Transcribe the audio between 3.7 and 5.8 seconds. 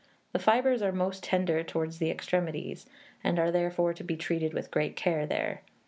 to be treated with great care there.